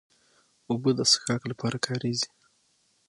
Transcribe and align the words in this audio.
اوبه 0.69 0.91
د 0.97 0.99
څښاک 1.11 1.41
لپاره 1.51 1.77
کارېږي. 1.85 2.27